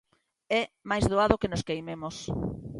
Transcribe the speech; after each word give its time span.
É 0.59 0.61
máis 0.89 1.05
doado 1.11 1.39
que 1.41 1.51
nos 1.51 1.65
queimemos. 1.67 2.15